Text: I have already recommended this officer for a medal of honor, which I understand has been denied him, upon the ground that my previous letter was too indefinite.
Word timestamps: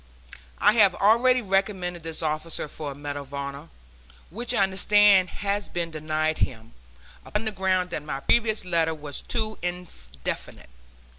I 0.57 0.73
have 0.73 0.95
already 0.95 1.43
recommended 1.43 2.01
this 2.01 2.23
officer 2.23 2.67
for 2.67 2.91
a 2.91 2.95
medal 2.95 3.21
of 3.21 3.35
honor, 3.35 3.69
which 4.31 4.51
I 4.51 4.63
understand 4.63 5.29
has 5.29 5.69
been 5.69 5.91
denied 5.91 6.39
him, 6.39 6.73
upon 7.23 7.45
the 7.45 7.51
ground 7.51 7.91
that 7.91 8.01
my 8.01 8.19
previous 8.19 8.65
letter 8.65 8.95
was 8.95 9.21
too 9.21 9.59
indefinite. 9.61 10.71